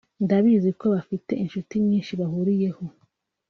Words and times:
ndabizi 0.23 0.69
ko 0.79 0.85
bafite 0.95 1.31
inshuti 1.43 1.73
nyinshi 1.87 2.11
bahuriyeho 2.19 2.83